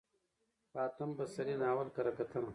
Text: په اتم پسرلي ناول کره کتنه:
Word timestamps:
په 0.71 0.77
اتم 0.87 1.09
پسرلي 1.17 1.55
ناول 1.61 1.87
کره 1.95 2.11
کتنه: 2.17 2.49